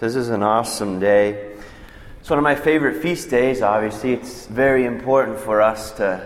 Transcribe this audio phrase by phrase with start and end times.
[0.00, 1.56] This is an awesome day.
[2.20, 4.12] It's one of my favorite feast days, obviously.
[4.12, 6.24] It's very important for us to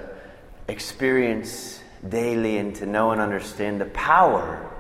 [0.69, 4.71] experience daily and to know and understand the power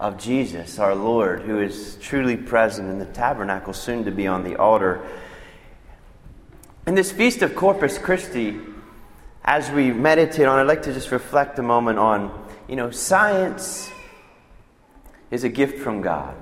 [0.00, 4.44] of Jesus, our Lord, who is truly present in the tabernacle, soon to be on
[4.44, 5.06] the altar.
[6.86, 8.58] In this feast of Corpus Christi,
[9.44, 13.90] as we meditate on, I'd like to just reflect a moment on, you know, science
[15.30, 16.34] is a gift from God.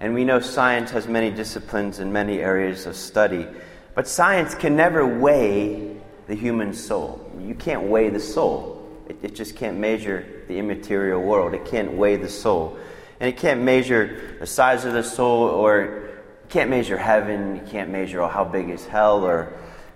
[0.00, 3.46] And we know science has many disciplines and many areas of study.
[3.94, 7.30] But science can never weigh the human soul.
[7.40, 8.88] You can't weigh the soul.
[9.08, 11.54] It, it, just can't measure the immaterial world.
[11.54, 12.76] It can't weigh the soul.
[13.20, 16.10] And it can't measure the size of the soul or
[16.42, 17.56] you can't measure heaven.
[17.56, 19.52] You can't measure oh, how big is hell or,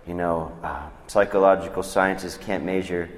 [0.07, 3.09] you know, uh, psychological sciences can't measure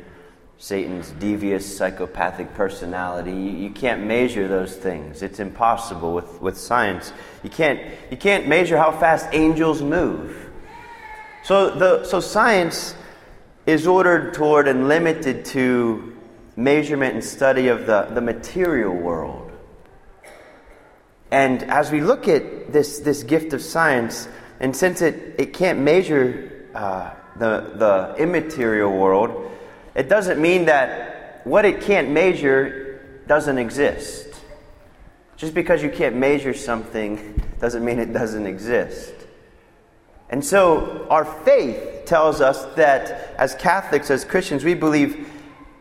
[0.61, 3.31] Satan's devious psychopathic personality.
[3.31, 5.23] You, you, can't measure those things.
[5.23, 7.15] It's impossible with, with science.
[7.43, 10.51] You can't, you can't measure how fast angels move.
[11.45, 12.95] So, the, so science
[13.65, 16.15] is ordered toward and limited to
[16.57, 19.51] measurement and study of the, the material world.
[21.31, 24.29] And as we look at this, this gift of science,
[24.61, 29.47] and since it, it can't measure uh, the, the immaterial world,
[29.95, 34.29] it doesn't mean that what it can't measure doesn't exist.
[35.37, 39.15] Just because you can't measure something doesn't mean it doesn't exist.
[40.29, 45.29] And so our faith tells us that as Catholics, as Christians, we believe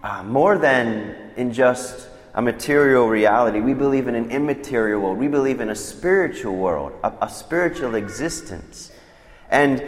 [0.04, 3.60] uh, more than in just a material reality.
[3.60, 5.18] We believe in an immaterial world.
[5.18, 8.92] We believe in a spiritual world, a, a spiritual existence.
[9.52, 9.84] And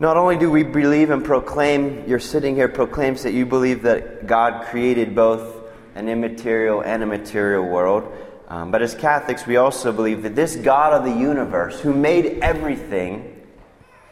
[0.00, 4.26] not only do we believe and proclaim, you're sitting here proclaims that you believe that
[4.26, 5.56] God created both
[5.94, 8.10] an immaterial and a material world,
[8.48, 12.38] um, but as Catholics, we also believe that this God of the universe, who made
[12.40, 13.46] everything,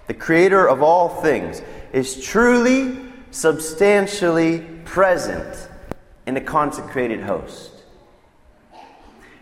[0.06, 1.62] the creator of all things,
[1.94, 2.98] is truly,
[3.30, 5.68] substantially present
[6.26, 7.77] in the consecrated host.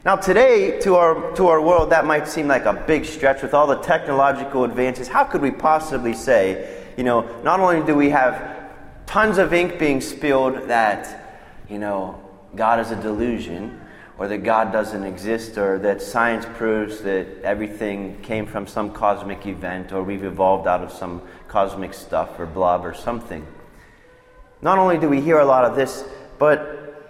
[0.07, 3.53] Now, today, to our, to our world, that might seem like a big stretch with
[3.53, 5.09] all the technological advances.
[5.09, 8.71] How could we possibly say, you know, not only do we have
[9.07, 12.23] tons of ink being spilled that, you know,
[12.55, 13.81] God is a delusion,
[14.17, 19.45] or that God doesn't exist, or that science proves that everything came from some cosmic
[19.45, 23.45] event, or we've evolved out of some cosmic stuff or blob or something.
[24.63, 26.05] Not only do we hear a lot of this,
[26.39, 27.03] but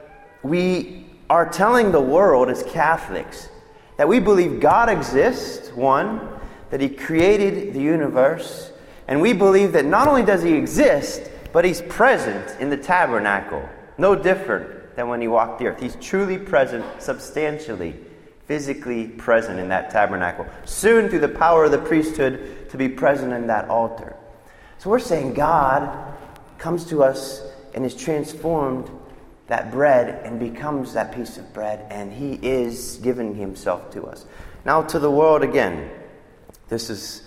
[0.42, 3.48] we are telling the world as Catholics
[3.96, 6.28] that we believe God exists, one,
[6.70, 8.72] that He created the universe,
[9.08, 13.66] and we believe that not only does He exist, but He's present in the tabernacle.
[13.98, 15.80] No different than when He walked the earth.
[15.80, 17.94] He's truly present, substantially,
[18.46, 20.46] physically present in that tabernacle.
[20.64, 24.16] Soon, through the power of the priesthood, to be present in that altar.
[24.78, 26.14] So we're saying God
[26.58, 27.42] comes to us
[27.74, 28.90] and is transformed
[29.46, 34.26] that bread and becomes that piece of bread, and He is giving Himself to us.
[34.64, 35.90] Now, to the world again,
[36.68, 37.22] this is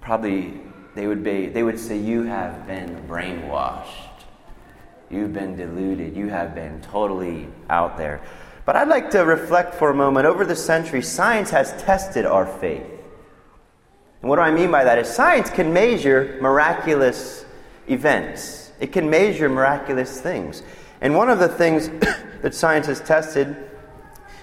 [0.00, 0.60] probably,
[0.94, 4.14] they would, be, they would say, You have been brainwashed.
[5.10, 6.16] You've been deluded.
[6.16, 8.20] You have been totally out there.
[8.64, 10.26] But I'd like to reflect for a moment.
[10.26, 12.86] Over the centuries, science has tested our faith.
[14.22, 14.98] And what do I mean by that?
[14.98, 17.44] Is science can measure miraculous
[17.88, 20.62] events, it can measure miraculous things.
[21.04, 21.90] And one of the things
[22.42, 23.54] that science has tested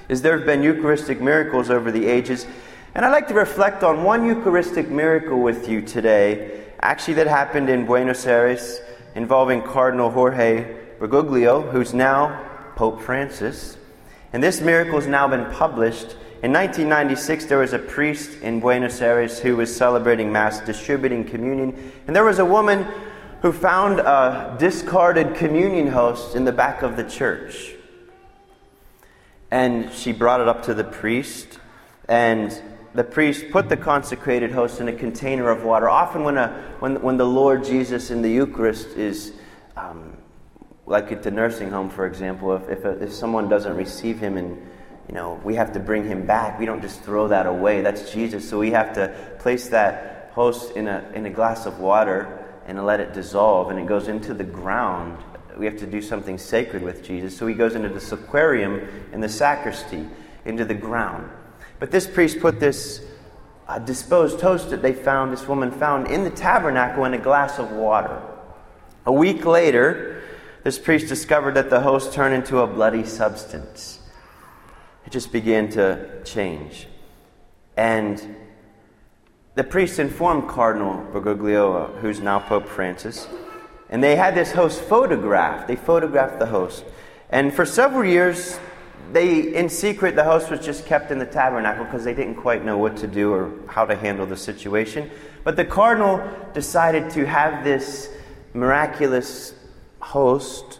[0.07, 2.45] is there have been Eucharistic miracles over the ages.
[2.93, 7.67] And I'd like to reflect on one Eucharistic miracle with you today, actually, that happened
[7.67, 8.79] in Buenos Aires
[9.15, 12.45] involving Cardinal Jorge Bergoglio, who's now
[12.75, 13.77] Pope Francis.
[14.31, 16.15] And this miracle has now been published.
[16.43, 21.91] In 1996, there was a priest in Buenos Aires who was celebrating Mass, distributing communion.
[22.05, 22.85] And there was a woman
[23.41, 27.73] who found a discarded communion host in the back of the church.
[29.49, 31.59] And she brought it up to the priest,
[32.07, 32.59] and
[32.93, 35.89] the priest put the consecrated host in a container of water.
[35.89, 36.49] Often, when, a,
[36.79, 39.33] when, when the Lord Jesus in the Eucharist is,
[39.75, 40.17] um,
[40.85, 44.37] like at the nursing home, for example, if, if, a, if someone doesn't receive him
[44.37, 44.69] and
[45.07, 46.57] you know, we have to bring him back.
[46.57, 47.81] We don't just throw that away.
[47.81, 48.47] That's Jesus.
[48.47, 52.40] So we have to place that host in a, in a glass of water
[52.77, 55.21] and let it dissolve and it goes into the ground.
[55.57, 57.37] We have to do something sacred with Jesus.
[57.37, 60.07] So he goes into the sacrarium in the sacristy,
[60.45, 61.29] into the ground.
[61.79, 63.05] But this priest put this
[63.67, 67.59] uh, disposed toast that they found, this woman found in the tabernacle in a glass
[67.59, 68.21] of water.
[69.05, 70.23] A week later,
[70.63, 73.99] this priest discovered that the host turned into a bloody substance.
[75.05, 76.87] It just began to change.
[77.75, 78.37] And
[79.55, 83.27] the priest informed Cardinal Bergoglio, who's now Pope Francis,
[83.89, 85.67] and they had this host photographed.
[85.67, 86.85] They photographed the host.
[87.29, 88.59] And for several years,
[89.11, 92.63] they, in secret, the host was just kept in the tabernacle because they didn't quite
[92.63, 95.11] know what to do or how to handle the situation.
[95.43, 98.09] But the cardinal decided to have this
[98.53, 99.53] miraculous
[99.99, 100.79] host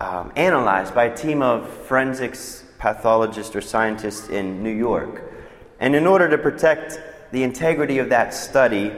[0.00, 5.22] um, analyzed by a team of forensics pathologists or scientists in New York.
[5.78, 7.00] And in order to protect
[7.32, 8.92] the integrity of that study,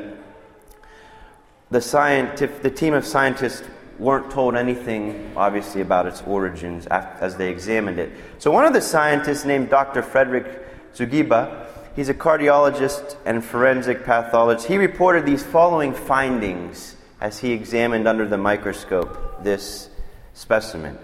[1.70, 3.66] the, the team of scientists
[3.98, 8.12] weren't told anything, obviously, about its origins as they examined it.
[8.38, 10.02] So, one of the scientists, named Dr.
[10.02, 11.66] Frederick Zugibe,
[11.96, 18.26] he's a cardiologist and forensic pathologist, he reported these following findings as he examined under
[18.26, 19.90] the microscope this
[20.32, 20.96] specimen.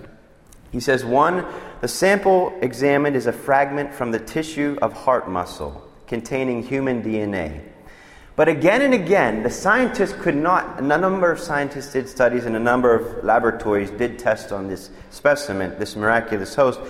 [0.71, 1.45] He says, one,
[1.81, 7.61] the sample examined is a fragment from the tissue of heart muscle containing human DNA.
[8.37, 12.57] But again and again, the scientists could not, a number of scientists did studies and
[12.57, 16.81] a number of laboratories did tests on this specimen, this miraculous host,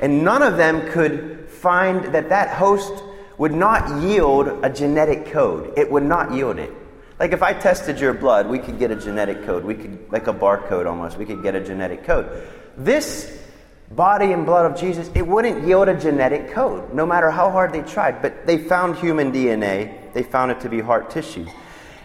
[0.00, 3.04] and none of them could find that that host
[3.36, 5.72] would not yield a genetic code.
[5.76, 6.72] It would not yield it.
[7.18, 9.64] Like if I tested your blood, we could get a genetic code.
[9.64, 12.48] We could, like a barcode almost, we could get a genetic code.
[12.76, 13.43] This
[13.90, 17.72] body and blood of Jesus, it wouldn't yield a genetic code, no matter how hard
[17.72, 18.22] they tried.
[18.22, 21.46] But they found human DNA, they found it to be heart tissue.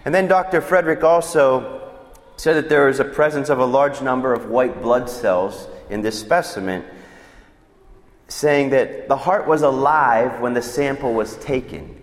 [0.06, 0.62] And then Dr.
[0.62, 1.92] Frederick also
[2.38, 6.02] said that there was a presence of a large number of white blood cells in
[6.02, 6.84] this specimen,
[8.28, 12.02] saying that the heart was alive when the sample was taken.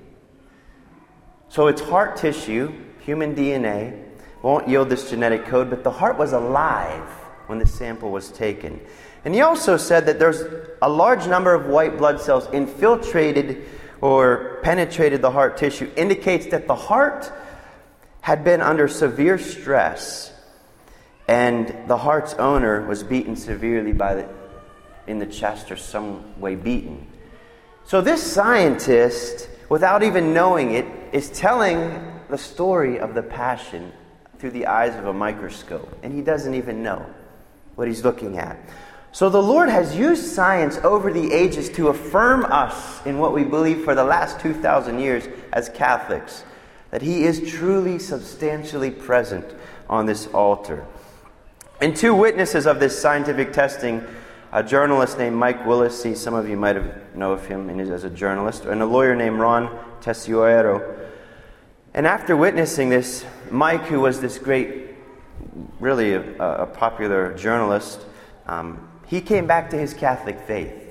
[1.48, 4.02] So it's heart tissue, human DNA,
[4.42, 7.08] won't yield this genetic code, but the heart was alive
[7.46, 8.80] when the sample was taken.
[9.26, 10.44] And he also said that there's
[10.80, 13.64] a large number of white blood cells infiltrated
[14.00, 17.32] or penetrated the heart tissue, indicates that the heart
[18.20, 20.32] had been under severe stress
[21.26, 24.28] and the heart's owner was beaten severely by the,
[25.08, 27.04] in the chest or some way beaten.
[27.84, 33.92] So this scientist, without even knowing it, is telling the story of the passion
[34.38, 37.04] through the eyes of a microscope, and he doesn't even know
[37.74, 38.56] what he's looking at.
[39.16, 43.44] So the Lord has used science over the ages to affirm us in what we
[43.44, 46.44] believe for the last 2,000 years as Catholics
[46.90, 49.46] that He is truly substantially present
[49.88, 50.84] on this altar.
[51.80, 54.04] And two witnesses of this scientific testing
[54.52, 58.10] a journalist named Mike Willesee, some of you might have know of him as a
[58.10, 60.94] journalist, and a lawyer named Ron Tesoriero.
[61.94, 64.90] And after witnessing this, Mike, who was this great,
[65.80, 68.02] really a, a popular journalist,
[68.46, 70.82] um, he came back to his Catholic faith.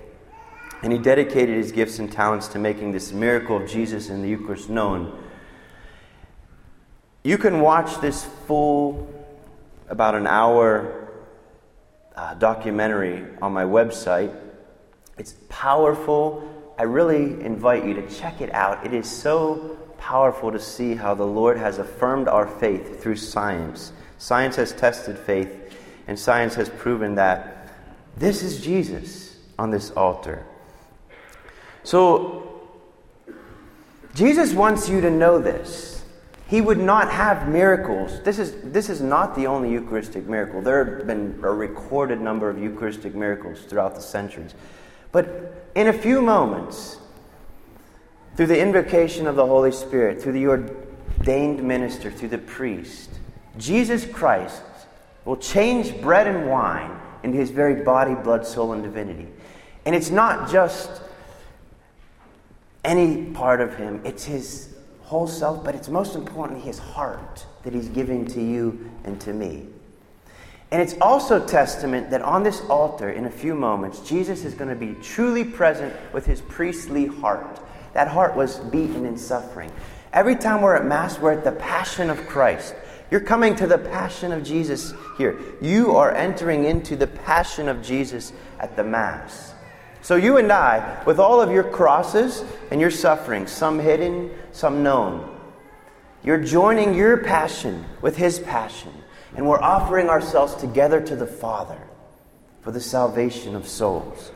[0.81, 4.29] And he dedicated his gifts and talents to making this miracle of Jesus in the
[4.29, 5.21] Eucharist known.
[7.23, 9.11] You can watch this full,
[9.89, 11.11] about an hour
[12.15, 14.35] uh, documentary on my website.
[15.17, 16.73] It's powerful.
[16.77, 18.85] I really invite you to check it out.
[18.85, 23.91] It is so powerful to see how the Lord has affirmed our faith through science.
[24.17, 25.75] Science has tested faith,
[26.07, 27.54] and science has proven that
[28.17, 30.45] this is Jesus on this altar.
[31.83, 32.61] So,
[34.15, 36.03] Jesus wants you to know this.
[36.47, 38.21] He would not have miracles.
[38.21, 40.61] This is, this is not the only Eucharistic miracle.
[40.61, 44.53] There have been a recorded number of Eucharistic miracles throughout the centuries.
[45.11, 46.99] But in a few moments,
[48.35, 53.09] through the invocation of the Holy Spirit, through the ordained minister, through the priest,
[53.57, 54.61] Jesus Christ
[55.25, 59.27] will change bread and wine into his very body, blood, soul, and divinity.
[59.85, 61.01] And it's not just
[62.85, 67.73] any part of him, it's his whole self, but it's most importantly his heart that
[67.73, 69.65] he's giving to you and to me.
[70.71, 74.69] And it's also testament that on this altar, in a few moments, Jesus is going
[74.69, 77.59] to be truly present with his priestly heart.
[77.93, 79.71] That heart was beaten in suffering.
[80.11, 82.75] Every time we're at Mass, we're at the Passion of Christ.
[83.11, 85.39] You're coming to the passion of Jesus here.
[85.61, 89.53] You are entering into the passion of Jesus at the Mass.
[90.01, 94.83] So, you and I, with all of your crosses and your sufferings, some hidden, some
[94.83, 95.35] known,
[96.23, 98.91] you're joining your passion with His passion.
[99.35, 101.79] And we're offering ourselves together to the Father
[102.61, 104.31] for the salvation of souls.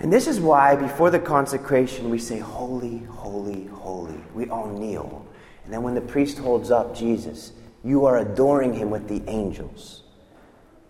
[0.00, 4.18] And this is why, before the consecration, we say, Holy, holy, holy.
[4.34, 5.26] We all kneel.
[5.64, 7.52] And then when the priest holds up Jesus,
[7.84, 10.02] you are adoring him with the angels.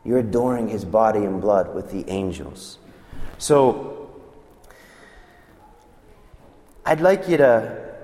[0.04, 2.78] You're adoring his body and blood with the angels.
[3.38, 4.10] So,
[6.84, 7.94] I'd like you to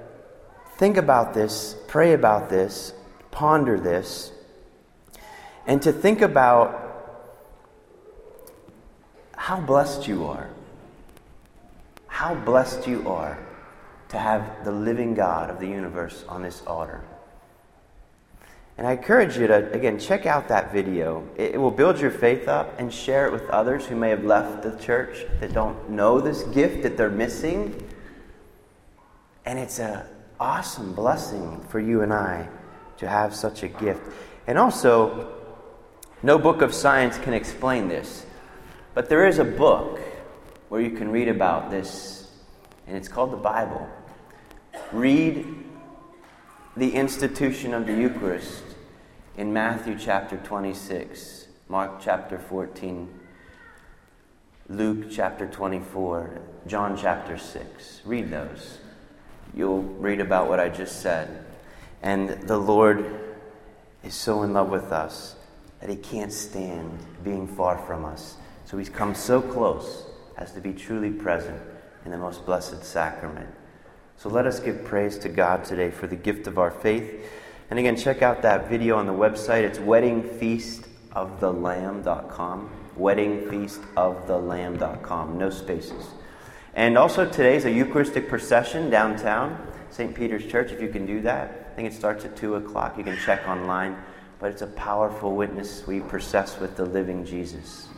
[0.76, 2.92] think about this, pray about this,
[3.30, 4.30] ponder this,
[5.66, 6.84] and to think about
[9.36, 10.50] how blessed you are.
[12.06, 13.38] How blessed you are
[14.08, 17.02] to have the living God of the universe on this altar.
[18.78, 21.28] And I encourage you to, again, check out that video.
[21.36, 24.24] It, it, will build your faith up and share it with others who may have
[24.24, 27.82] left the church that don't know this gift that they're missing.
[29.44, 30.02] And it's an
[30.38, 32.48] awesome blessing for you and I
[32.98, 34.00] to have such a gift.
[34.46, 35.34] And also,
[36.22, 38.26] no book of science can explain this,
[38.94, 40.00] but there is a book
[40.68, 42.17] where you can read about this,
[42.88, 43.86] and it's called the Bible.
[44.92, 45.44] Read
[46.74, 48.62] the institution of the Eucharist
[49.36, 53.12] in Matthew chapter 26, Mark chapter 14,
[54.70, 58.00] Luke chapter 24, John chapter 6.
[58.06, 58.78] Read those.
[59.54, 61.44] You'll read about what I just said.
[62.02, 63.36] And the Lord
[64.02, 65.36] is so in love with us
[65.80, 68.36] that he can't stand being far from us.
[68.64, 70.06] So he's come so close
[70.38, 71.60] as to be truly present
[72.04, 73.48] in the most blessed sacrament.
[74.16, 77.28] So let us give praise to God today for the gift of our faith.
[77.70, 79.62] And again, check out that video on the website.
[79.62, 82.70] It's weddingfeastofthelamb.com.
[82.98, 85.38] Weddingfeastofthelamb.com.
[85.38, 86.06] No spaces.
[86.74, 90.14] And also, today's a Eucharistic procession downtown, St.
[90.14, 91.70] Peter's Church, if you can do that.
[91.72, 92.98] I think it starts at 2 o'clock.
[92.98, 93.96] You can check online.
[94.38, 95.86] But it's a powerful witness.
[95.86, 97.88] We process with the living Jesus.